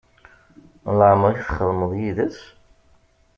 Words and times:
Leɛmeṛ 0.97 1.33
i 1.35 1.41
txedmeḍ 1.43 1.91
yid-s? 1.99 2.39